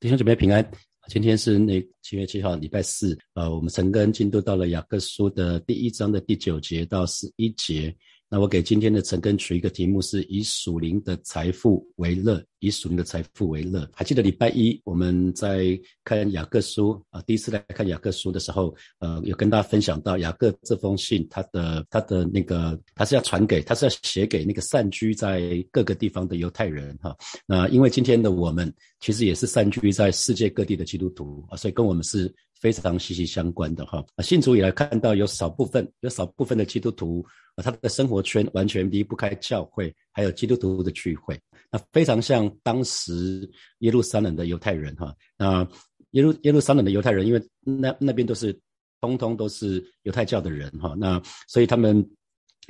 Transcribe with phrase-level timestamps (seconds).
[0.00, 0.66] 弟兄姊妹平安，
[1.08, 3.18] 今天是那七月七号，礼拜四。
[3.34, 7.94] 呃，我们陈根进度到了雅各书的第一章的第九节到十一节。
[8.32, 13.90] 那我给今天的陈根取一个题目是以属灵的财富为乐，以属灵的财富为乐。
[13.92, 25.42] 还记得礼拜一我们在看雅各书啊，第一次来看雅各书的时候，呃，有跟大家分享到雅各这封信，他的他的那个他是要传给，他是要写给那个散居在
[25.72, 27.12] 各个地方的犹太人哈。
[27.46, 32.32] 那因为今天的我们其实也是散居在世界各地的基督徒啊，所以跟我们是。
[32.60, 37.24] 非常息息相关的哈啊，信主以来看到有少部分有少部分的基督徒
[37.56, 41.40] 啊，他的生活圈完全离不开教会，还有基督徒的聚会，
[41.72, 45.14] 那非常像当时耶路撒冷的犹太人哈。
[45.38, 45.66] 那
[46.10, 48.52] 耶路耶路撒冷的犹太人，因为那那边都是
[49.00, 52.06] 通通都是犹太教的人哈，那所以他们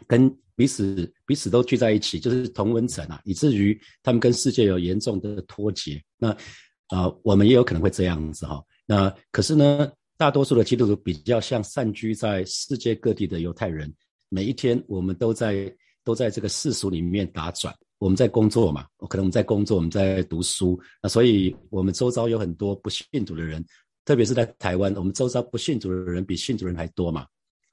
[0.06, 6.00] 跟彼此彼此都聚在一起，就是同温层啊，以至于他们跟世界有严重的脱节。
[6.16, 6.30] 那
[6.88, 8.62] 啊，我们也有可能会这样子哈。
[8.90, 13.95] 那可是呢，大多数的基督徒比较像散居在世界各地的犹太人，
[14.28, 17.73] 每一天我们都在都在这个世俗里面打转。
[17.98, 23.65] 我们在工作嘛，可能我们在工作，我们在读书，那所以我们周遭有很多不信主的人，
[24.04, 27.24] 特别是在台湾，我们周遭不信主的人比信主人还多嘛。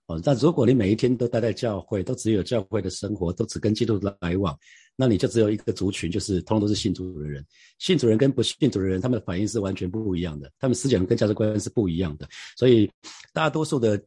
[0.08, 4.58] 哦，那如果你每一天都待在教会，都只有教会的生活，都只跟基督来往，
[4.95, 7.45] 那你就只有一个族群，就是通通都是信主的人。
[7.77, 12.25] 信主人跟不信主的人，他们的反应是完全不一样的，他们思想跟价值观是不一样的。
[12.55, 12.89] 所以，
[13.33, 13.97] 大多数的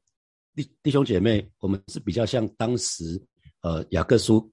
[0.54, 3.20] 弟弟兄姐妹，我们是比较像当时，
[3.60, 4.50] 呃，雅各书。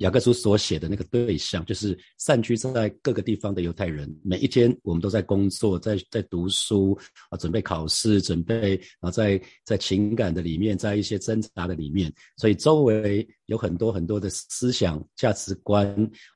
[0.00, 4.10] 雅各书所写的那个对象，就是散居在各个地方的犹太人。
[4.24, 6.98] 每一天，我们都在工作，在在读书
[7.28, 15.86] 啊，准备考试，准备啊，在在情感的里面，在一些挣扎的里面，所以周围有很多很多的思想价值观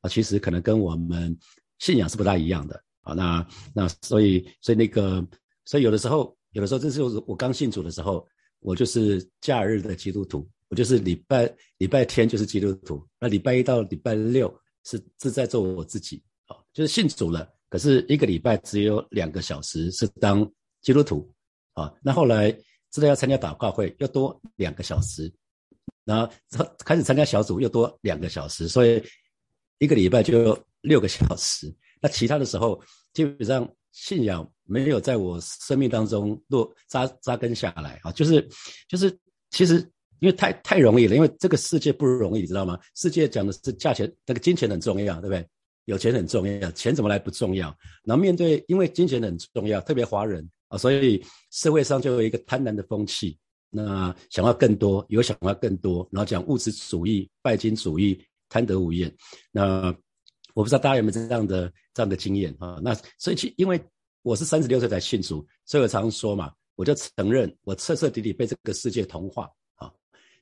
[0.03, 1.35] 啊，其实可能跟我们
[1.79, 3.15] 信仰是不大一样的啊。
[3.15, 5.27] 那那所以所以那个，
[5.65, 8.27] 所以有的时候，有的时候，这就是我刚信主的时候，
[8.61, 10.47] 我就是假日的基督徒。
[10.75, 14.53] 就是礼拜礼拜天就是基督徒，那礼拜一到礼拜六
[14.85, 17.49] 是是在做我自己啊，就是信主了。
[17.69, 20.49] 可是一个礼拜只有两个小时是当
[20.81, 21.33] 基督徒
[21.73, 21.93] 啊。
[22.03, 22.51] 那后来
[22.91, 25.33] 知道要参加祷告会，又多两个小时，
[26.05, 26.33] 然后
[26.79, 29.03] 开始参加小组又多两个小时，所以
[29.79, 31.75] 一个礼拜就六个小时。
[32.01, 32.81] 那其他的时候，
[33.13, 38.49] 基本上信仰没有在我生命当中落扎扎根下来啊，就是
[38.89, 39.19] 就是
[39.51, 39.91] 其实。
[40.25, 42.81] 因为太太容易了，因为这个世界不容易，你知道吗？
[42.95, 45.47] 世界讲的是价钱，那个金钱很重要，对不对？
[45.85, 47.67] 有钱很重要，钱怎么来不重要。
[48.05, 53.37] 然后面对，因为金钱很重要，特别华人啊，所以社会上就有一个贪婪的风气，
[53.69, 58.19] 那想要更多，有想要更多，然后讲物质主义、拜金主义、
[58.49, 59.15] 贪得无厌。
[59.53, 59.95] 那
[60.55, 62.81] 我不知道大家有没有这样的这样的经验啊？
[62.83, 63.79] 那所以，因为
[64.23, 69.51] 我是三十六岁才信主，所以我常说嘛，我就承认我彻彻底底被这个世界同化。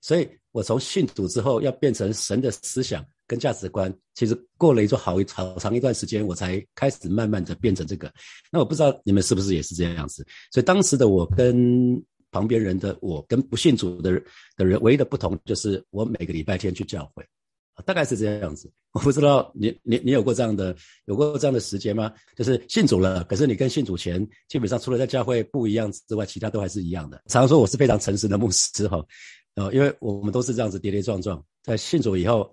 [0.02, 8.12] 所以我从信主之后，要变成神的思想跟价值观，其实过了一座好一好长一段时间，我才开始慢慢的变成这个。
[8.50, 10.26] 那我不知道你们是不是也是这样子？
[10.50, 12.02] 所以当时的我跟
[12.32, 14.20] 旁边人的我跟不信主的
[14.56, 17.24] 的人唯一的不同，就是我每个礼拜天去教会，
[17.86, 18.70] 大概是这样子。
[18.92, 20.76] 我不知道你你你有过这样的
[21.06, 22.12] 有过这样的时间吗？
[22.36, 27.22] 就是信主了，可是你跟信主前基本上除了在教会不一样之外，其他都还是一样的。
[27.28, 29.02] 常说我是非常诚实的牧师哈。
[29.54, 32.50] 呃，因为我们都是这样子跌跌撞撞，在信主以后，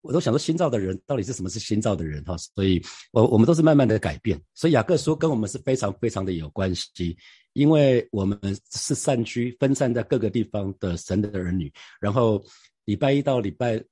[0.00, 7.16] 我都想说新造的人到底是什么是新造的人哈，所以我我们都是慢慢的改变，所以雅各书跟我们是非常非常的有关系，
[7.52, 8.38] 因为我们
[8.70, 12.40] 是散居分散在各个地方的神的儿女，然后
[12.84, 13.82] 礼拜一到礼拜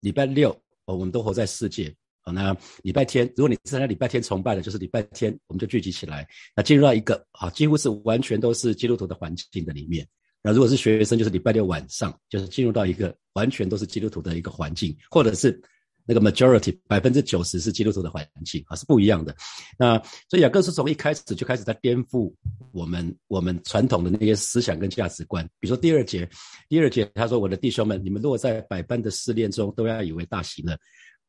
[0.00, 0.50] 礼拜六，
[0.84, 10.06] 哦，我们都活在世界，好，那礼拜天，如果你是在礼拜天崇拜的，就是礼拜天我们就聚集起来，那进入到一个啊，几乎是完全都是基督徒的环境的里面。
[10.42, 15.60] 那如果是学生，就是礼拜六晚上，就是进入到一个完全都是基督徒的一个环境，或者是
[16.04, 19.32] 那个 majority 百分之九十是基督徒的环境啊，是不一样的。
[19.78, 19.96] 那
[20.28, 22.32] 所以雅各是从一开始就开始在颠覆
[22.72, 25.44] 我们我们传统的那些思想跟价值观。
[25.60, 26.28] 比如说第二节，
[26.68, 30.76] 第二节他说：“我的弟兄们，你们落在百般的试炼中，都要以为大喜乐。”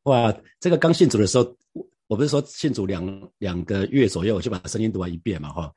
[0.04, 1.56] 哇，这个刚信主的时候，
[2.08, 5.72] 我不是说信主两两个月左右，我就把声音读完一遍嘛，哈。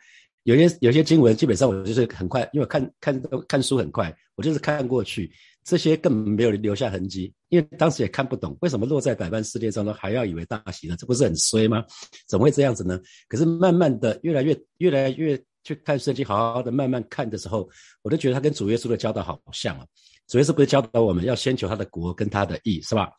[0.47, 5.29] 有些有些经文，基本上我就是很快，因为看看看书很快，我就是看过去，
[5.65, 9.93] 这些根本没有留下痕迹，因为当时也看不懂，为什么落在百般世界中呢？
[9.93, 10.95] 还要以为大喜呢？
[10.97, 11.83] 这不是很衰吗？
[12.29, 12.97] 怎么会这样子呢？
[13.27, 17.69] 可是慢慢的，越来越越来越去看圣经，好好的慢慢看的时候，
[18.01, 19.85] 我都觉得他跟主耶稣的教导好像啊。
[20.29, 23.09] 主耶稣不是教导我们要先求他的国跟他的义，是吧？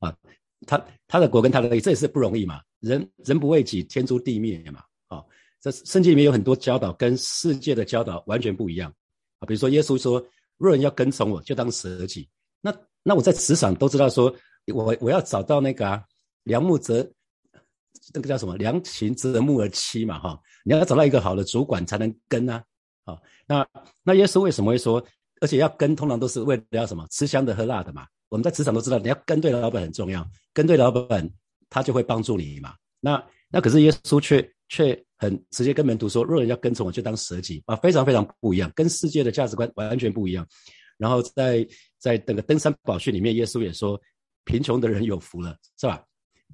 [0.00, 0.14] 啊。
[0.66, 4.82] 他他的国跟他的这也是不容易嘛，人人不为己，天诛地灭嘛。
[5.64, 8.92] 这圣经里面有很多教导跟世界的教导完全不一样
[9.38, 9.46] 啊。
[9.46, 10.22] 比如说耶稣说，
[10.58, 12.28] 若人要跟从我，就当舍己。
[12.60, 14.34] 那那我在职场都知道说，
[14.74, 16.04] 我我要找到那个
[16.42, 17.10] 良木则
[18.12, 22.62] 那个叫什么良禽择木而栖嘛哈，你要找到一个好的主管才能跟啊。
[23.46, 23.66] 那
[24.02, 25.02] 那耶稣为什么会说，
[25.40, 28.06] 而且要跟，通常都是为了要什么吃香的喝辣的嘛。
[28.28, 31.26] 我们在职场都知道，你要跟对老板很重要，跟对老板，
[31.70, 32.74] 他就会帮助你嘛。
[33.00, 40.46] 那那可是耶稣却却很直接跟门徒说，若人要跟从我，就当舍己啊，非常非常不一样，跟世界的价值观完全不一样。
[40.96, 41.66] 然后在
[41.98, 44.00] 在那个登山宝训里面，耶稣也说，
[44.44, 46.04] 贫穷的人有福了，是吧？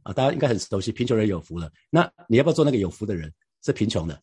[0.02, 1.70] 啊，大家应该很熟悉，贫穷人有福了。
[1.90, 3.30] 那你要不要做那个有福的人？
[3.62, 4.14] 是贫穷的，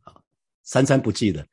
[0.00, 0.14] 啊，
[0.62, 1.46] 三餐不济的。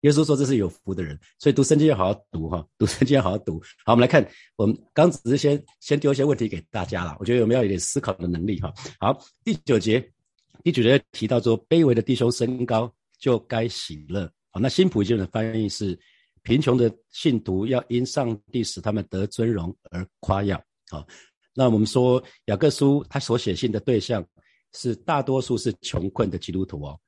[0.00, 3.60] 耶稣说这是有福的人，所以读圣经要好好读哈，读圣经要好好读。
[3.84, 4.26] 好，我们来看，
[4.56, 8.72] 我们刚只是先先丢一些问题给大家了，我觉得我们要有点思考的能力哈。
[8.98, 10.10] 好，第九节，
[10.62, 14.30] 第九节提到说，卑微的弟兄升高就该喜乐。
[14.50, 15.98] 好，那新普京的翻译是，
[16.42, 20.62] 贫穷的信徒要因上帝使他们得尊荣而夸耀。
[20.88, 21.06] 好，
[21.54, 24.24] 那我们说雅各书他所写信的对象
[24.74, 27.00] 是大多数是穷困的基督徒哦，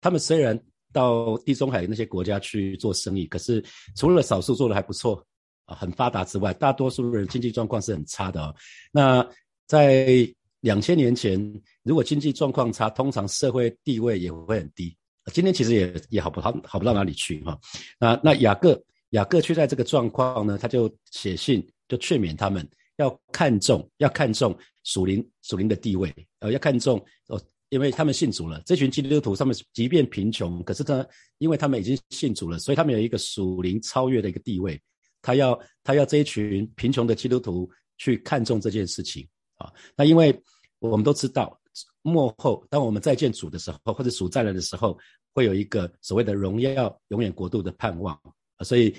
[0.00, 0.60] 他们虽然。
[0.92, 3.64] 到地中海那些国家去做生意，可是
[3.94, 5.24] 除了少数做的还不错
[5.64, 8.52] 啊，很发达之外，大多数人经济状况是很差的哦。
[8.90, 9.24] 那
[9.68, 10.28] 在
[10.60, 11.40] 两千年前，
[11.82, 14.96] 如果经济状况差，通常社会地位也会很低。
[15.32, 17.58] 今天其实也也好不好好不到哪里去哈。
[17.98, 26.98] 那那雅各雅各却在这个状况呢，他就写信就劝勉他们要看重要看重属灵属灵的地位，呃，要看重
[27.28, 27.40] 哦。
[27.68, 31.06] 因为他们信主了，这群基督徒他们即便贫穷，可是他
[31.38, 34.76] 因为他们已经信主了，所以他们有一个属灵超越的一个地位。
[35.22, 39.24] 他要他要这一群贫穷的基督徒去看重这件事情
[39.60, 39.72] 啊。
[39.96, 40.36] 那因为
[40.80, 41.56] 我们都知道，
[42.02, 44.98] 幕后当我们再见主的时候，或者主再来的时候，
[45.32, 48.14] 会有一个所谓的荣耀永远国度的盼望
[48.56, 48.64] 啊。
[48.64, 48.92] 所以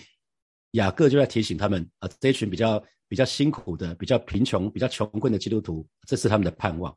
[0.71, 6.95] 雅各就在提醒他们啊，这群比较比较辛苦的、比较贫穷、比较穷困的基督徒，这是他们的盼望。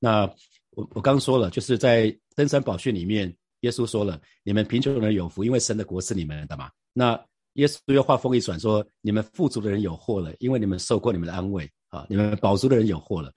[0.00, 0.32] 那。
[0.74, 6.70] 我我刚说了，就是在登山宝训里面，耶稣说了，你们贫穷的人有福，因为神的国是你们的嘛。
[6.92, 7.20] 那
[7.54, 12.06] 耶稣又话锋一转说，你们富足的人有祸了，因为你们受过你们的安慰啊。
[12.08, 13.30] 你们饱足的人有祸了。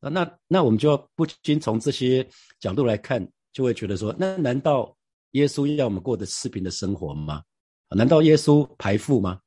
[0.00, 2.26] 那那我们就要不禁从这些
[2.60, 4.96] 角度来看，就会觉得说，那难道
[5.32, 7.42] 耶稣要我们过的赤贫的生活吗？
[7.90, 9.40] 难道耶稣排富吗？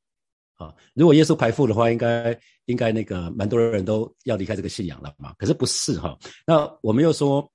[0.56, 5.34] 啊，如果耶稣排富的话，应该应该那个蛮多人都要离开这个信仰了嘛。
[5.38, 6.18] 可是不是哈？
[6.46, 7.50] 那我们又说，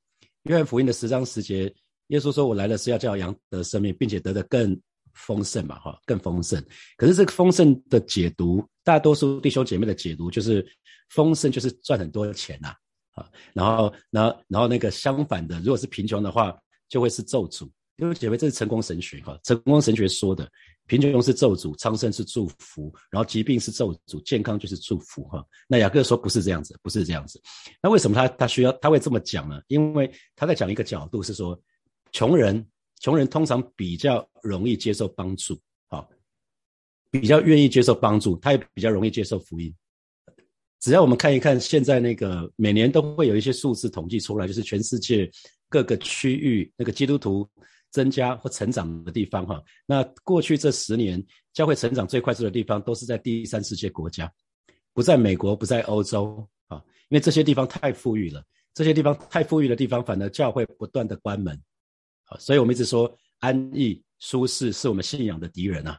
[0.44, 1.73] 约翰福音的十章十节，
[2.08, 4.81] 耶稣说：“我来了是要叫羊得生命，并且得的更
[5.12, 6.64] 丰盛嘛，哈，更丰盛。”
[6.97, 10.65] 可是这个丰盛的解读，大多数弟兄姐妹的解读就是
[11.09, 12.69] 丰盛就是赚很多钱呐，
[13.11, 16.56] 啊，然后，然后，然后那个相反的，如果是贫穷的话，
[16.88, 17.65] 就会是咒诅。
[17.97, 20.49] 弟兄姐妹，这是成功神学哈，成功神学说的。
[20.87, 25.44] 贫穷是咒诅，昌盛是祝福，然后疾病是咒诅，健康就是祝福哈。
[25.67, 27.43] 那雅各说不是这样子，不是这样子。
[27.82, 29.61] 那为什么他他需要他会这么讲呢？
[29.67, 31.61] 因为他在讲一个角度是说，
[32.12, 32.65] 穷人
[33.00, 35.59] 穷人通常比较容易接受帮助，
[37.21, 39.75] 比较愿意接受帮助，他也比较容易接受福音。
[40.81, 45.31] 只要我们看一看现在那个每年都会有一些数字统计出来，就是全世界
[45.69, 47.49] 各个区域那个基督徒。
[47.93, 54.31] 增加或成长的地方，哈，那过去这十年教会成长最快速的地方，都是在第三世界国家，
[54.93, 56.77] 不在美国，不在欧洲，啊，
[57.08, 58.44] 因为这些地方太富裕了，
[58.75, 61.58] 这些地方太富裕的地方，反而教会不断的关门，
[62.25, 65.99] 啊，所以我们一直说安逸舒适是我们信仰的敌人啊，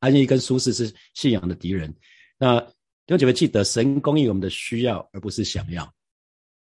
[0.00, 1.94] 安逸跟舒适是信仰的敌人。
[2.38, 2.66] 那弟
[3.08, 5.84] 兄姐妹记得，神供应我们的需要，而不是想要，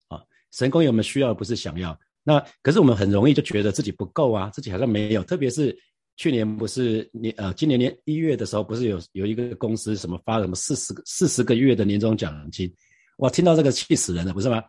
[0.07, 1.97] 啊，神供应我们需要，而不是想要。
[2.23, 5.23] 那可是我们很容易就觉得自己不够啊，自己好像没有。
[5.23, 5.77] 特别是
[6.17, 12.73] 去年不是年呃，今年年一月的时候，不是有有一个公司什么发什么四十个四十个月的年终奖金，
[13.17, 14.63] 哇，听到这个气死人了，不是吗？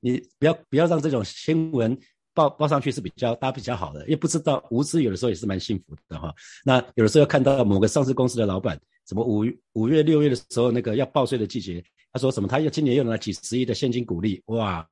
[0.00, 1.98] 你不要不要让这种新闻
[2.34, 6.34] 报报上去是比较大家比较好的，因为不知道无知有的时候也是蛮幸福的哈。
[6.64, 9.44] 那有的时候看到某个上市公司的老板，什么五
[9.74, 11.82] 五月六月的时候那个要报税的季节，
[12.12, 14.86] 他说什么他要今年又拿几十亿的现金股利，哇！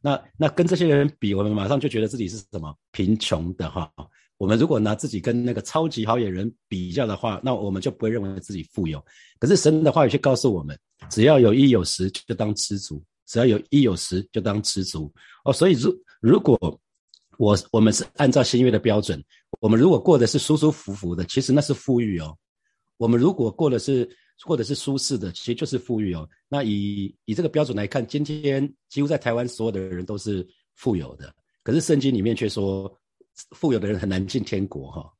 [0.00, 3.90] 那那跟这些人比，我们马上就觉得自己是什么贫穷的哈。
[4.36, 9.02] 我们如果拿自己跟那个超级好野人比较的话，那我们就不会认为自己富有。
[9.38, 15.10] 可是神的话语却告诉我们，只要有一有十，就当知足；只要有一有十，就当知足。
[15.44, 16.58] 哦，所以如如果
[17.38, 19.22] 我我们是按照新约的标准，
[19.60, 22.36] 我们如果过的是舒舒服服的，其实那是富裕哦。
[22.96, 24.08] 我们如果过的是
[24.44, 26.28] 或者是舒适的，其实就是富裕哦。
[26.48, 32.92] 那以以这个标准来看，今天几乎在台湾所有的人都是富有的，可是圣经里面却说，
[33.56, 35.12] 富有的人很难进天国哈。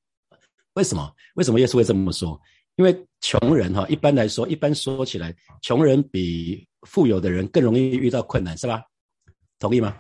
[0.74, 1.12] 为什么？
[1.34, 2.40] 为什么耶稣会这么说？
[2.76, 8.82] 因为穷人哈，一般来说，一般说起来，穷人比富有的人更容易遇到困难，是吧？
[9.60, 9.96] 同意吗？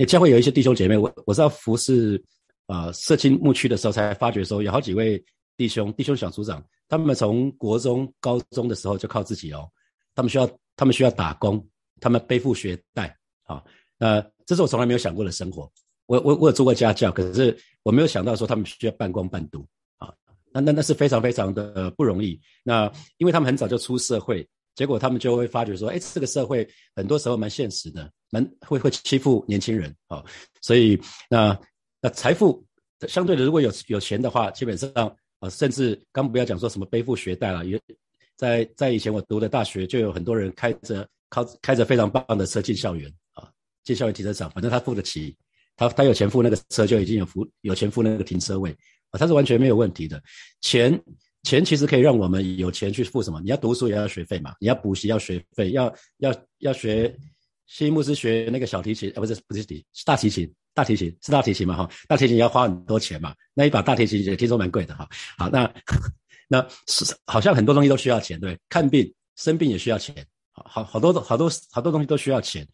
[0.00, 2.18] 也教会有一些弟兄姐妹，我我知道服侍
[2.64, 5.22] 啊社青牧区的时候，才发觉说有好几位
[5.58, 9.68] 弟兄弟兄小组长，他们从国中、高中的时候就靠自己哦，
[10.14, 11.62] 他们需要他们需要打工，
[12.00, 13.62] 他们背负学贷啊，
[13.98, 15.70] 那这是我从来没有想过的生活。
[16.06, 19.66] 我我我有做过家教，可是我没有想到说他们需要半工半读
[19.98, 20.14] 啊。
[20.50, 22.40] 那那那是非常非常的不容易。
[22.64, 24.48] 那因为他们很早就出社会，
[24.80, 30.24] 结果他们就会发觉说，哎，这个社会很多时候蛮现实的，蛮会会欺负年轻人啊。
[30.62, 31.54] 所以那
[32.00, 32.64] 那财富
[33.06, 34.90] 相对的，如果有有钱的话，基本上
[35.38, 37.78] 啊，甚至刚不要讲说什么背负学贷了，也
[38.36, 43.50] 在在以前我读的大学就有很多人开着靠开着非常棒的车进校园啊，
[43.84, 45.36] 进校园停车场，反正他付得起，
[45.76, 48.74] 他他有钱付那个车就已经有付有钱付那个停车位。
[49.10, 50.22] 啊，他是完全没有问题的。
[50.62, 50.98] 钱
[51.42, 53.40] 钱其实可以让我们有钱去付什么？
[53.40, 57.16] 你要读书也要学费嘛，你要补习要学费，要要要学
[57.66, 63.34] 西牧师学那个小提琴，啊不是不是提大提琴，大提琴是大提琴嘛哈，大提琴要花很多钱嘛。
[63.54, 65.08] 那一把大提琴也听说蛮贵的哈。
[65.38, 65.72] 好，那
[66.46, 70.14] 那是好像很多东西都需要钱，对看病生病也需要钱，
[70.52, 72.68] 好好多好多好多东西都需要钱。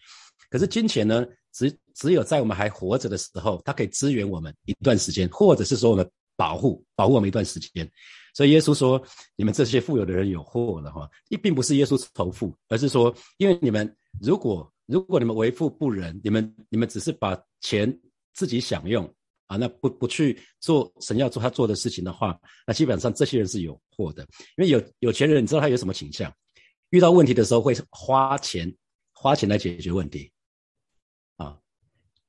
[0.50, 6.04] 可是金钱呢，只只有在我们还活着的时候，它可以支援我们一段时间，或者是说我们。
[6.38, 7.90] 保护保护我们一段时间，
[8.36, 9.02] 所以耶稣说
[9.34, 17.98] ：“你们这些富有的人有祸了哈！”一并不是耶稣仇富，而是说，因为你们如果如果你们为富不仁，你们你们只是把钱
[18.34, 19.10] 自己享用
[19.46, 24.22] 啊，那不不去做神要做他做的事情的话，那基本上这些人是有祸的。
[24.58, 26.30] 因为有有钱人，你知道他有什么倾向？
[26.90, 28.70] 遇到问题的时候会花钱
[29.12, 30.30] 花钱来解决问题
[31.38, 31.58] 啊！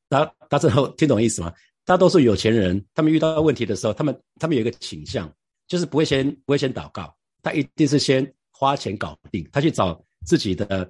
[0.07, 1.53] 大大家听懂意思吗？
[1.83, 5.29] 大多数有钱人，他们遇到问题的时候，他们他们有一个倾向，
[5.67, 10.89] 就是不会先不会先祷告，他一定是先花钱搞定，他去找自己的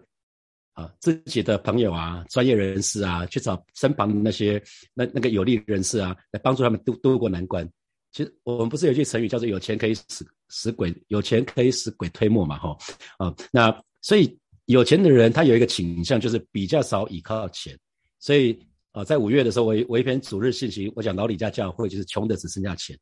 [0.74, 4.62] 啊自己的朋友啊，专业人士啊，去找身旁的那些
[4.94, 7.70] 那那个有利人士啊，来帮助他们度度过难关。
[8.12, 12.58] 其实我们不是有句成语叫做“有钱可以使使鬼，有钱可以使鬼推磨”嘛？
[12.58, 12.78] 哈
[13.18, 17.78] 啊，那所以有钱的人他有一个倾向，就是比较少依靠钱，
[18.20, 18.58] 所以。
[18.94, 22.98] 啊，在五月的时候，我我一篇主日信息，我讲老李家教会就是穷的只剩下钱。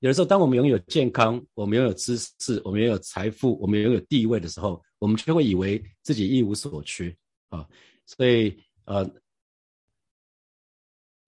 [0.00, 7.14] 有的时候，当我们拥有健康，我们拥有知识，我们拥有财富，我们拥有地位的时候，我们就会以为自己一无所缺
[7.48, 7.66] 啊。
[8.04, 8.54] 所以，
[8.84, 9.08] 呃。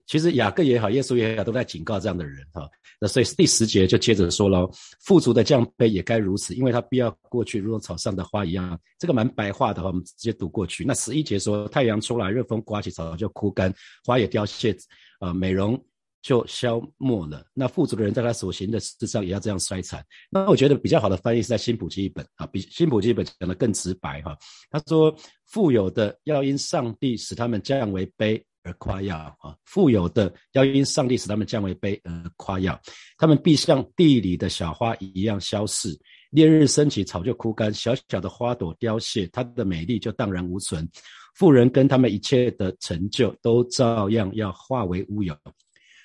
[0.05, 2.69] 其实雅各也好，耶稣也好，都在警告这样的人哈。
[3.01, 4.69] 那所以第十节就接着说了，
[5.01, 8.79] 富足的降卑也该如此，因为他必要过去，如同草上的花一样。
[8.99, 10.85] 这个蛮白话的哈，我们直接读过去。
[10.85, 13.73] 那十一节说，太阳出来，热风刮起，草就枯干，
[14.05, 14.77] 花也凋谢，
[15.19, 15.83] 啊，美容
[16.23, 17.45] 就消没了。
[17.53, 20.03] 那富足的人在他所行的事上也要这样衰残。
[20.31, 24.37] 那我觉得比较好的翻译是在新普基本啊，比新普基本讲的更直白哈。
[24.71, 25.15] 他说，
[25.47, 28.43] 富有的要因上帝使他们降为卑。
[28.65, 32.81] 而夸耀啊，富有的要因上帝使他们降为卑而夸耀，
[33.19, 35.89] 他们必像地里的小花一样消逝，
[36.31, 40.89] 烈日升起，草就枯干，小小的花朵凋谢，它的美丽就荡然无存。
[41.35, 45.37] 富人跟他们一切的成就都照样要化为乌有。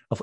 [0.07, 0.17] 啊，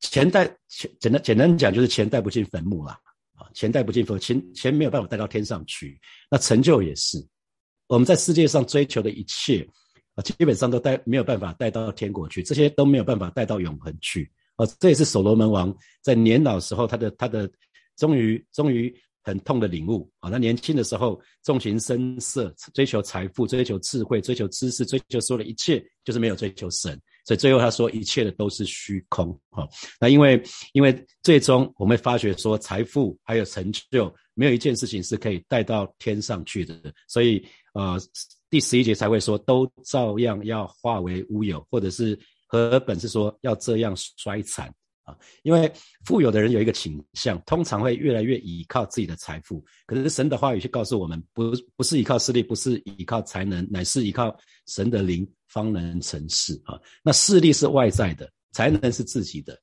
[0.00, 2.92] 钱带钱，简单简单讲就是钱带不进坟墓了
[3.34, 6.00] 啊，钱带不进坟，钱钱没有办法带到天上去。
[6.30, 7.18] 那成就也是，
[7.86, 9.66] 我们在世界上追求的一切。
[10.16, 14.30] 啊，基本上都带没有办法带到天国去，这些都没有办法带到永恒去。
[14.54, 17.50] 啊，这也是所罗门王在年老时候他的他的
[17.96, 20.08] 终于终于很痛的领悟。
[20.20, 26.96] 啊，他年轻的时候纵情声色，追求财富，追求智慧，追求知识，追求所有的一切，就是没有追求神。
[27.24, 29.38] 所以最后他说，一切的都是虚空。
[29.50, 29.68] 哈，
[30.00, 36.80] 那因为因为最终我们发觉说，财富还有成就，没有一件事情是可以带到天上去的。
[37.08, 37.98] 所以呃。
[38.50, 42.16] 第十一节才会说，都照样要化为乌有，或者是
[42.46, 44.72] 和本是说要这样衰残
[45.04, 45.16] 啊。
[45.42, 45.72] 因为
[46.04, 49.64] 富有的人有一个倾向，通常会越来越依靠自己的财富。
[49.86, 56.78] 可是神的话语却告诉我们，不不是依靠势力，不是依靠才能，乃是依靠神的灵方能成事啊。
[57.02, 59.58] 那势力是外在的，才能是自己的。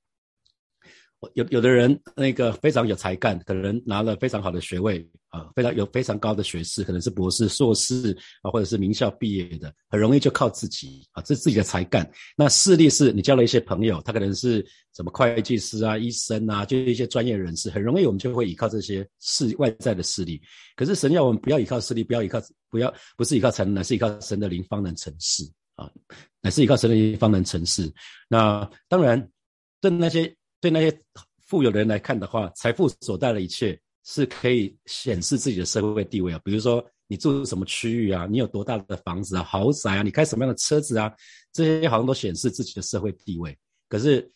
[1.36, 8.12] 有有的人那个非常有才干，可能拿了非常好的学位啊，非常有非常高的学士，可能是博士、硕士
[8.42, 12.10] 啊，或者是名校毕业的，很容易就靠自己啊，这是自己的才干。
[12.36, 20.42] 那势力是你交了一些朋友，他可能是什么会计师啊、医生啊，就一些专业人士，很容易我们就会依靠这些势外在的势力。
[20.76, 25.44] 可是神要我们不要依靠势力，不要依靠，不要不是依靠才能，而是依靠神的灵方能成事
[25.76, 25.88] 啊，
[26.42, 27.94] 乃是依靠神的灵方能成事。
[28.28, 29.30] 那当然，
[29.80, 30.36] 对那些。
[30.62, 31.02] 对那些
[31.46, 36.40] 富有的人来看的话，财富所带的一切是可以显示自己的社会地位啊。
[36.46, 41.12] 比如说，你住什么区域啊，你有多大的房子啊、豪宅啊，你开什么样的车子啊，
[41.52, 43.58] 这些好像都显示自己的社会地位。
[43.90, 44.32] 可是，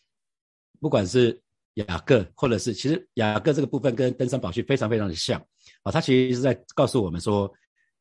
[0.80, 1.40] 不管是
[1.74, 5.40] 雅各，或者是其实雅各这个部分跟登山宝训非常非常的像
[5.84, 7.50] 啊，他其实是在告诉我们说：，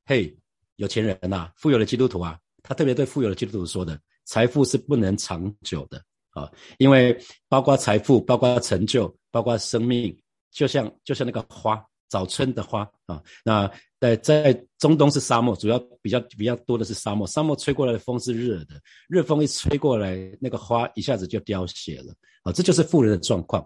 [0.06, 0.36] 嘿，
[0.76, 6.04] 有钱人呐，富有的基督徒啊，他特别对富有的基督徒说的，财富是不能长久的。
[6.36, 10.14] 啊，因为包括财富、包括成就、包括生命，
[10.52, 13.24] 就像就像那个花，早春的花啊。
[13.42, 17.26] 那在在中东是沙漠，主要比较比较多的是沙漠。
[17.26, 18.76] 沙漠吹过来的风是热的，
[19.08, 22.14] 热风一吹过来，那个花一下子就凋谢了。
[22.44, 23.66] 啊，这就是富人的状况。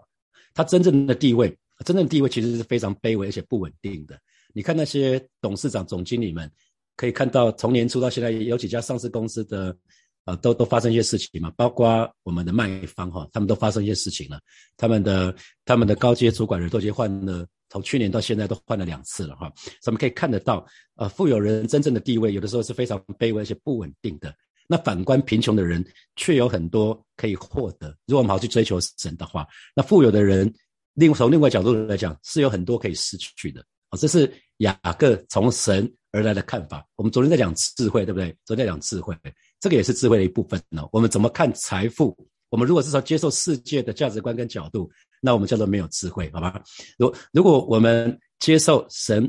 [0.53, 1.49] 他真正的地位，
[1.83, 4.15] 真正的地位其实是非常卑微而且不稳定的。
[4.53, 6.47] 你看那些董事长、总经理们，
[6.95, 9.75] 可以看到从年初到现在，有几家上市公司的。
[10.29, 14.39] 啊，都都发生一些事情嘛，包括我们的卖方哈，他们都发生一些事情了。
[14.77, 19.51] 他们的他们的高阶主管人都已经换了，从去年到现在都换了两次了哈。
[19.87, 20.63] 我们可以看得到，
[20.97, 24.31] 呃，富有人真正的地位有的时候是非常卑微而且不稳定的。
[24.67, 25.83] 那反观贫穷的人，
[26.15, 27.87] 却有很多可以获得。
[28.05, 30.53] 如果我们好去追求神的话，那富有的人，
[30.93, 33.61] 另从另外角度来讲，是有很多可以失去的。
[33.89, 36.85] 哦，这是雅各从神而来的看法。
[36.97, 38.35] 我们昨天在讲智慧，对不对？
[38.45, 39.17] 昨天在讲智慧。
[39.59, 40.87] 这个也是智慧的一部分呢。
[40.91, 42.15] 我们怎么看财富？
[42.49, 44.89] 我们如果是说接受世界的价值观跟角度，
[45.21, 46.59] 那我们叫做没有智慧，好吧？
[46.97, 49.23] 如如果我们接受神，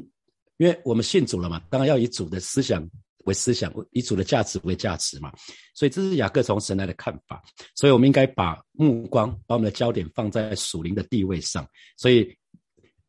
[0.57, 2.89] 因为我们信主了嘛，当然要以主的思想
[3.25, 5.31] 为思想，以主的价值为价值嘛。
[5.75, 7.43] 所以这是雅各从神来的看法。
[7.75, 11.69] 所以我们应该把目光、把我们的焦点放在属灵的地位上。
[11.99, 12.35] 所以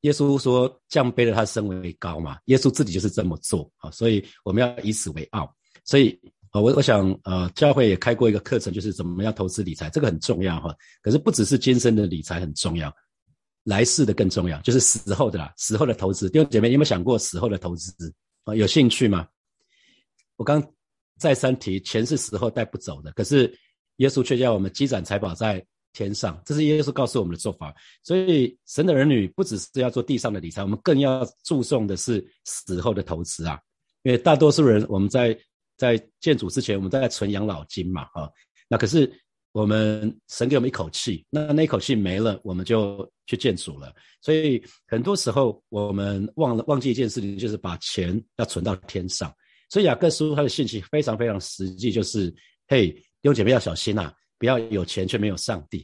[0.02, 3.90] 耶稣说降卑了他升为高嘛，耶稣自己就是这么做啊。
[3.92, 5.56] 所以我们要以此为傲。
[5.86, 6.20] 所以。
[6.52, 10.76] 啊，我我想，呃，教会也开过一个课程，就是怎么样投资理财，这个很重要哈。
[11.02, 12.94] 可是不只是今生的理财很重要，
[13.64, 16.30] 来世的更重要，就是死后的啦，死后的投资。
[16.30, 18.54] 弟兄姐妹，有没有想过死后的投资啊？
[18.54, 19.26] 有兴趣吗？
[20.36, 20.62] 我刚
[21.18, 23.52] 再三提，钱是死后带不走的，可是
[23.98, 27.74] 耶稣却叫我们积攒财宝在天上，这是耶稣告诉我们的做法。
[28.04, 33.58] 所以，神的儿女不只是要做地上的理财，我们更要注重的是死后的投资啊。
[34.04, 35.38] 因为大多数人我们在
[35.82, 38.32] 在建主之前，我们在存养老金嘛，哈，
[38.70, 39.12] 那可是
[39.52, 43.92] 我们神给我们一口气，那那一口气没了，我们就去建主了。
[44.22, 49.34] 所以很多时候我们忘了忘记一件事情，就是把钱要存到天上。
[49.72, 52.32] 所以雅各书他的信息非常非常实际，就是
[52.68, 55.84] 嘿，弟兄姐妹要小心呐，不要有钱却没有上帝，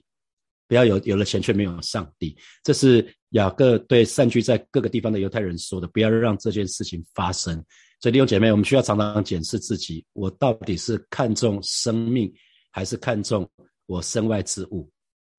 [0.68, 2.38] 不要有有了钱却没有上帝。
[2.62, 7.66] 这是雅各对散居在各个地方的犹太人说的，不要让这件事情发生。
[8.00, 12.32] 所以弟兄姐妹，我们需要常常检视自己：我到底是看重生命，
[12.70, 13.50] 还是看重
[13.88, 14.90] 我身外之物？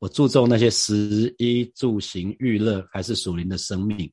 [0.00, 4.10] 我注重那些食衣住行娱乐，还是属灵的生命？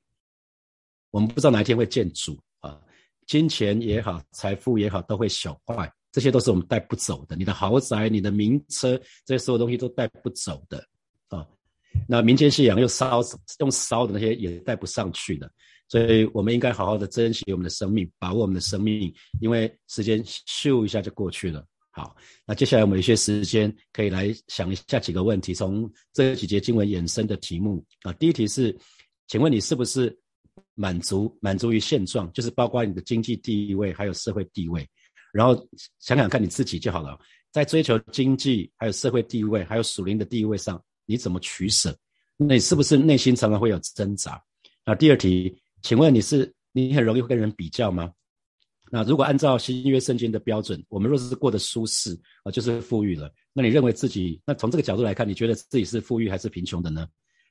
[1.11, 2.79] 我们不知道哪一天会见主啊！
[3.25, 7.35] 金钱也好，财富也好，都会朽坏，这些都是我们带不走的。
[7.35, 10.85] 你的豪宅、你的名车，这些所有东西都带不走的
[11.29, 11.47] 啊！
[12.07, 13.21] 那民间信仰又烧
[13.59, 15.51] 用烧的那些，也带不上去的。
[15.87, 21.65] 所以我们应该好好的珍惜我们的生命，把握我们的生命，因为时间咻一下就过去了。
[21.91, 22.13] 好，
[22.45, 28.11] 那接下来我们有些时间可以来想一下几个问题，从这几节经文衍生的题目啊。
[28.13, 28.75] 第一题是，
[29.27, 30.13] 请问你是不是
[30.73, 34.85] 满足满足于现状，就是包括你的经济地位还有社会地位？
[35.31, 35.55] 然后
[35.99, 37.17] 想想看你自己就好了，
[37.51, 41.95] 在追求经济还有社会地位还有属灵的地位上，你怎么取舍？
[42.35, 44.41] 那你是不是内心常常会有挣扎？
[44.83, 45.55] 那第二题。
[45.85, 48.11] 请问你是你很容易会跟人比较吗？
[48.89, 53.31] 那如果按照新约圣经的标准，我们若是过得舒适啊，就是富裕了。
[53.53, 57.07] 那你认为自己那从这个角度来看，你觉得自己是富裕还是贫穷的呢？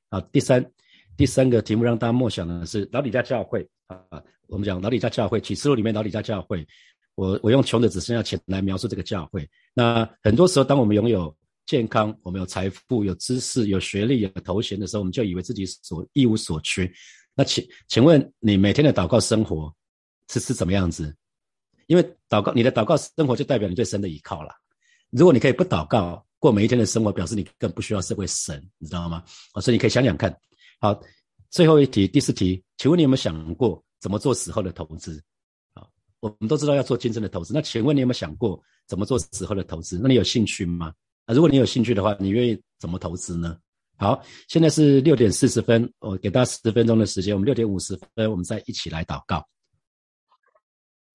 [0.09, 0.69] 啊，第三
[1.17, 3.97] 第三个题目让大家默想的是老李家教会啊，
[4.49, 6.67] 我们讲老李家教会启示录里面老李家教会，
[7.15, 9.49] 我我用穷的只剩下钱来描述这个教会。
[9.75, 11.33] 那很多时候，当我们拥有
[11.67, 16.93] 健康，我们有财富、有知识、有学历、有头衔的时候，我们就以为自己所一无所缺。
[17.35, 19.75] 那请请问你每天的祷告生活
[20.29, 21.15] 是是怎么样子？
[21.87, 24.55] 因为祷告，你的祷告生活就代表你对神的依靠了。
[25.11, 29.23] 如果你可以不祷告，过每一天的生活，表示你更不需要社会神，你知道吗？
[29.53, 30.35] 啊，所以你可以想想看。
[30.81, 30.99] 好，
[31.51, 35.23] 最后一题，第四题，请问你有没有想过怎么做死后的投资？
[35.75, 35.87] 啊，
[36.21, 39.99] 我们都知道要做今生的投资，那请问你有没有想过怎么做死后的投资？
[40.01, 40.95] 那你有兴趣吗？
[41.27, 43.59] 啊，如果你有兴趣的话，你愿意怎么投资呢？
[43.97, 49.47] 好，现在是六点四十分，我给大家十分钟的时间，我们六点五十分，我们再一起来祷告。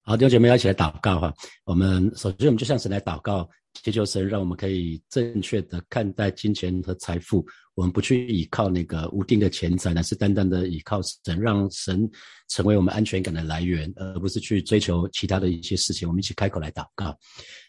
[0.02, 1.32] 好，弟兄姐妹要一起来祷告哈。
[1.64, 7.46] 我们首先我们就向神来祷告，祈求神让我们可以正确的看待金钱和财富。
[7.74, 12.08] 我们不去依靠那个无定的钱财，乃是单单的依靠神，让神
[12.48, 16.06] 成为我们安全感的来源，而不是去追求其他的一些事情。
[16.06, 17.16] 我们一起开口来祷告，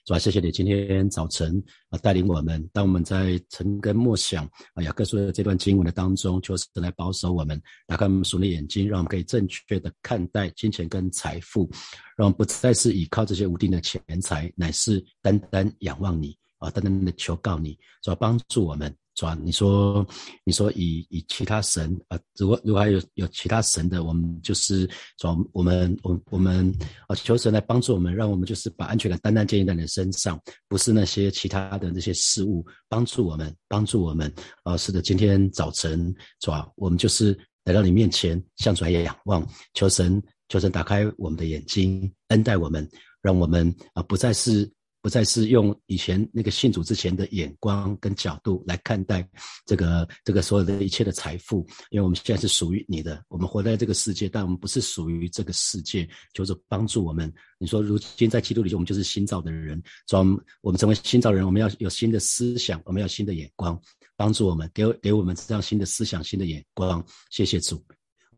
[0.06, 11.70] 主啊，谢谢你今天早晨啊带领我们，当我们在晨更默想啊雅各书的这段经文的当中，求神来保守我们，打开我们属灵眼睛，让我们可以正确的看待金钱跟财富，
[12.18, 18.94] 让我们不再是依靠这些无定的钱财，乃是单单仰望你啊，单单的求告你，主要帮助我们。
[19.22, 20.04] 转你说，
[20.44, 26.74] 你说以以其他神啊，如果如果还有有其他神的，我们就是转我们我我们
[27.08, 34.76] 啊求神来帮助我们，让我们就是把安全感单单建立在你身上，不是那些其他的那些事物帮助我们帮助我们啊。
[34.76, 42.90] 是的，今天早晨转我们就是来到你面前，向主也仰望，求神求神打开我们的眼睛，恩待我们，
[43.22, 44.68] 让我们啊不再是。
[45.02, 49.28] 不再是用以前那个信主之前的眼光跟角度来看待
[49.66, 57.34] 这个这个所有的一切的财富，因为我们现在是属于你的，我们活在这个世界，但我们不是属于这个世界，就是帮助我们。
[57.58, 63.80] 你说，如今在基督里，我们就是新造的人，从我们成为新造人，我们要有新的思想，我们要新的眼光，
[64.16, 67.04] 帮助我们，给给我们这样新的思想、新的眼光。
[67.32, 67.84] 谢谢主，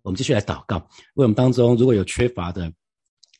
[0.01, 0.77] 我们继续来祷告，
[1.15, 2.71] 为我们当中如果有缺乏的。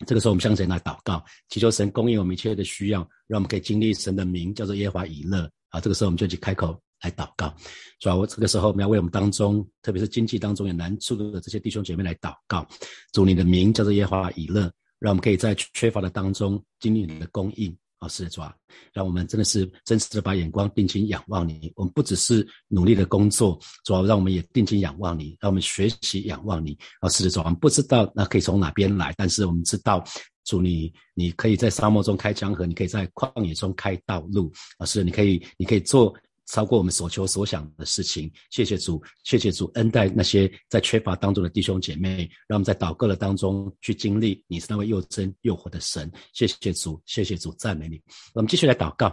[0.06, 5.50] 这个时候，我们向神来祷告，祈求神供应我们一切的需要，让我们可以经历神的名，叫做耶和华以勒。
[5.70, 7.52] 啊，这个时候我们就去开口来祷告，
[8.00, 12.64] 主要我这个时候我们要为我们当中，特别是经济当中有难处的这些弟兄姐妹来祷告，
[13.12, 17.76] 主你的名叫做耶和华以勒，让我们可以在缺乏的当中经历你的供应。
[18.04, 18.54] 老师的主啊，
[18.92, 21.72] 让我们真的是真实的把眼光定睛仰望你。
[21.78, 26.78] 我们不只是努力的工作，主要让我们也定睛仰望你，让我们学习仰望你。
[27.02, 30.04] 老师的主，我们不知道那可以从哪边来，但是我们知道
[30.44, 34.52] 主你，你可以在沙漠中开江河，你可以在旷野中开道路。
[34.80, 36.14] 老师，你可以，你可以做。
[36.54, 46.12] 超过我们所求所想的事情，谢谢主，谢谢主恩待那些在缺乏当中的弟兄姐妹，让我们在祷告的当中去经历你是那位又真又活的神。
[46.32, 48.00] 谢谢主，谢谢主，赞美你。
[48.36, 49.08] 我们继续来祷告，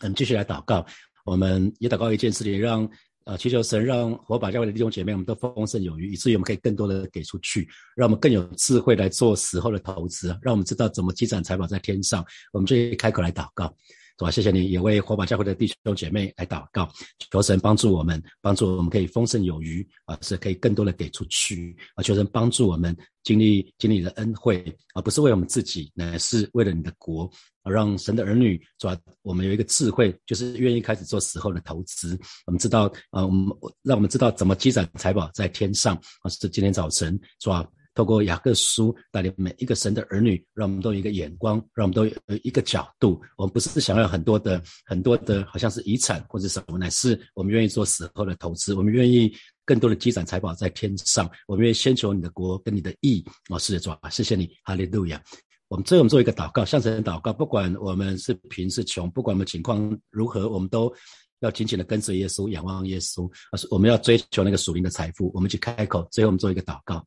[0.00, 0.86] 我们，继续来祷告。
[1.24, 2.88] 我们也祷告一件事情，让
[3.24, 12.24] 呃祈求神让火把教会的弟兄姐妹，我们都丰盛有余，以至于我们可以更多的给出去，让我们更有智慧来做死后的投资，让我们知道怎么积攒财宝在天上。
[12.52, 13.74] 我们就开口来祷告。
[14.20, 14.30] 是吧？
[14.30, 16.86] 谢谢你，也为火把教会的弟兄姐妹来祷告，
[17.30, 22.02] 求神帮助我们，帮助我们可以丰盛有余啊，是可以更多的给出去啊。
[22.02, 27.24] 求神帮助我们经历经历的恩惠啊，不是为我们自己，乃是为了你的国
[27.62, 27.72] 啊。
[27.72, 28.94] 让神的儿女是吧？
[29.22, 32.20] 我们有一个智慧，就是愿意开始做死后的投资。
[32.44, 36.28] 我们知道啊，我们让我们知道怎么积攒财宝在天上啊。
[36.28, 37.66] 是今天早晨是吧？
[37.94, 43.20] 透过雅各书带领每一个神的儿女，让我们都有一个眼光，让我们都有一个角度。
[43.36, 48.74] 我们不是想要很多的、很多的，好像是遗产或者什么，乃是我们愿意做死后的投资。
[48.74, 49.32] 我们愿意
[49.64, 51.28] 更多的积攒财宝在天上。
[51.46, 53.24] 我们愿意先求你的国跟你的义。
[53.48, 55.22] 哦，是的，主啊，谢谢你，哈利路亚。
[55.68, 57.32] 我们最后我们做一个祷告，向神祷告。
[57.32, 60.92] 不管我们是贫是穷，不管我们情况如何，我们都
[61.40, 63.30] 要紧紧的跟随耶稣，仰望耶稣。
[63.70, 65.30] 我们要追求那个属灵的财富。
[65.34, 67.04] 我们去开口，最后我们做一个祷告。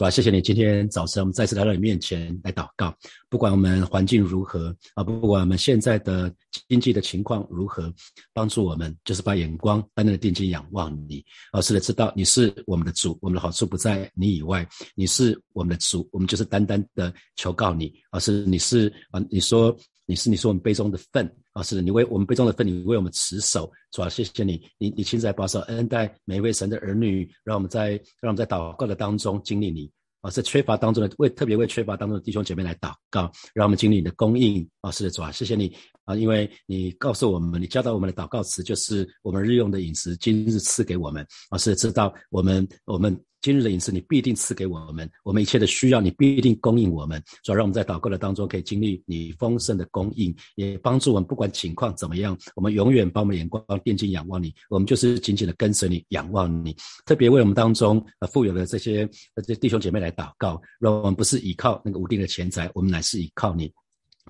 [0.00, 2.90] 主啊，谢谢你今天早晨我们再次来到你面前来祷告。
[3.28, 6.34] 不管我们环境如何啊，不管我们现在的
[6.70, 7.92] 经济的情况如何，
[8.32, 11.22] 帮助我们就是把眼光单单的定睛仰望你。
[11.52, 14.66] 而是的，知道你是我们的主，我们的好处不在你以外。
[14.94, 17.92] 你是我们的主，我们就是单单的求告你。
[18.10, 19.76] 而是你是啊，你说
[20.10, 21.24] 你是你是我们杯中的份。
[21.52, 29.88] 啊，是的，你为我们杯中的分，你为我们持守，主啊，谢谢你，你你亲自来保守恩待每一位神的儿女，让我们在让我们在祷告的当中经历你。
[30.20, 34.68] 啊，是缺乏当中的为特别为缺乏当中的弟兄姐妹来祷告，让我们经历你的供应。
[34.80, 35.72] 啊，是的，主啊，谢谢你
[36.04, 41.24] 啊，因为你告诉我们，你教导我们的祷告词就是我们日用的饮食，今日赐给我们。
[41.50, 43.16] 啊，是知道我们我们。
[43.40, 47.22] 今日的饮食，你必定赐给我们；我们一切的需要，你必定供应我们。
[47.42, 54.54] 主要让我们在祷告的当中，可以经历你丰盛的供应，也帮助我们，不管情况怎么样，我们永远把我们眼光定睛仰望你。
[54.68, 56.76] 我们就是紧紧的跟随你，仰望你。
[57.06, 63.72] 特别为我们当中呃富有的这些这些弟兄姐妹来祷告，让我们不是依靠那个无定的钱财，我们乃是依靠你。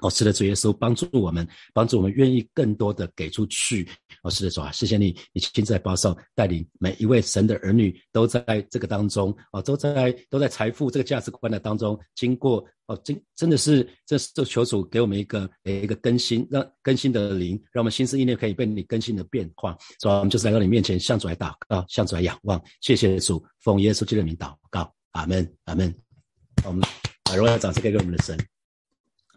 [0.00, 3.88] 哦，是的，主耶稣帮助我们，帮助我们愿意更多的给出去。
[4.22, 19.76] 哦，是的，主啊，谢谢你，你亲自在保守带领每一位神的儿女都在这个当中，哦，都在都在财富这个价值观的当中，经过哦，真真的是这这求主给我们一个诶一个更新，让更新的灵，让我们心思意念可以被你更新的变化。
[20.00, 22.62] 主啊，我们就是来到你面前，向主来祷告，向主来仰望。
[22.80, 25.94] 谢谢主，奉耶稣基督的名祷告，阿门，阿门。
[26.64, 26.82] 我们
[27.24, 28.38] 把荣耀掌声给给我们的神。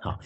[0.01, 0.19] 好。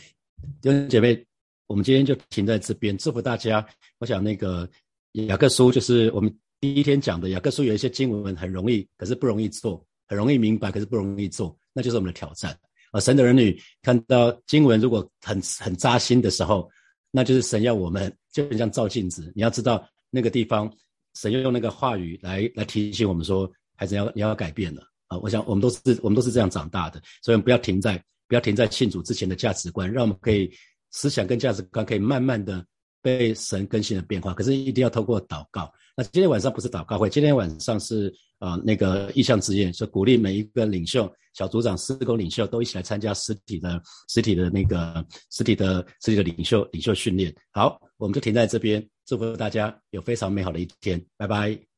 [0.61, 1.25] 弟兄姐妹，
[1.67, 3.65] 我们今天就停在这边，祝福大家。
[3.99, 4.69] 我想那个
[5.13, 12.57] 雅各书就是我们第一天讲的雅各书，有一些经文很容易，可是不容易做；很容易明白，可是不容易做，那就是我们的挑战
[12.91, 12.99] 啊！
[12.99, 16.69] 神的儿女看到经文如果很很扎心的时候，
[17.11, 20.71] 那就是神要我们就很像照镜子，你要知道那个地方，
[21.15, 25.17] 神要用那个话语来来提醒我们说，孩子要你要改变了啊！
[25.17, 28.01] 我想我们都是我们都是这样长大的，所以我们不要停在。
[28.27, 30.51] 不要停在庆祝之前的价值观，让我们可以
[30.91, 32.65] 思想跟价值观可以慢慢的
[33.01, 34.33] 被神更新的变化。
[34.33, 35.71] 可是一定要透过祷告。
[35.95, 47.33] 那今天晚上不是祷告会，今天晚上是啊那个意向之夜，是鼓励每一个领袖、小组长、施工领袖都一起来参加实体的、实体的那个实体的、实体的领袖领袖训练。
[47.51, 51.76] 好，我们就停在这边，祝福大家有非常美好的一天，拜拜。